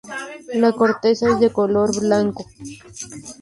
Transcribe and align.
La 0.55 0.71
corteza 0.71 1.29
es 1.29 1.39
de 1.39 1.51
color 1.51 1.95
blanco. 1.99 2.43